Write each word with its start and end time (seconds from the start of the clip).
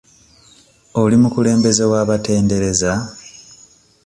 Oli 1.01 1.15
mukulembeze 1.23 1.83
w'abatendereza? 1.91 2.91